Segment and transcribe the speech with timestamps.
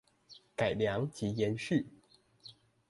[0.55, 1.85] 改良及延續